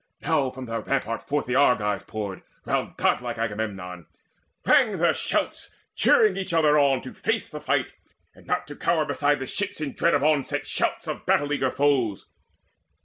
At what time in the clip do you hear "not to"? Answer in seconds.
8.47-8.75